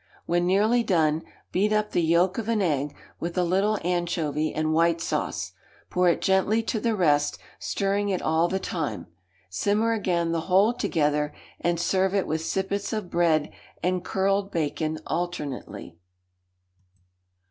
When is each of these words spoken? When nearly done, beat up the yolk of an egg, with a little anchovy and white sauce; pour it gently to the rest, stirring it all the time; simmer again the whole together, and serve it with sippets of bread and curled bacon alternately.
When 0.25 0.47
nearly 0.47 0.81
done, 0.81 1.21
beat 1.51 1.71
up 1.71 1.91
the 1.91 2.01
yolk 2.01 2.39
of 2.39 2.49
an 2.49 2.59
egg, 2.59 2.95
with 3.19 3.37
a 3.37 3.43
little 3.43 3.77
anchovy 3.83 4.51
and 4.51 4.73
white 4.73 4.99
sauce; 4.99 5.51
pour 5.91 6.09
it 6.09 6.21
gently 6.23 6.63
to 6.63 6.79
the 6.79 6.95
rest, 6.95 7.37
stirring 7.59 8.09
it 8.09 8.19
all 8.19 8.47
the 8.47 8.57
time; 8.57 9.05
simmer 9.47 9.93
again 9.93 10.31
the 10.31 10.41
whole 10.49 10.73
together, 10.73 11.35
and 11.59 11.79
serve 11.79 12.15
it 12.15 12.25
with 12.25 12.41
sippets 12.43 12.91
of 12.91 13.11
bread 13.11 13.51
and 13.83 14.03
curled 14.03 14.49
bacon 14.49 14.97
alternately. 15.05 15.95